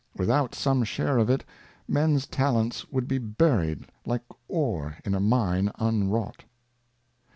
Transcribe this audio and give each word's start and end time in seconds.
Without 0.17 0.55
some 0.55 0.83
Share 0.83 1.19
of 1.19 1.29
it, 1.29 1.45
Mens 1.87 2.25
Talents 2.25 2.89
would 2.91 3.07
be 3.07 3.19
buried 3.19 3.85
like 4.03 4.23
Ore 4.47 4.97
in 5.05 5.13
a 5.13 5.19
Mine 5.19 5.69
unwrought. 5.75 6.43